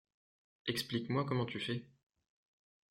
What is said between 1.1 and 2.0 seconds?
comment tu fais.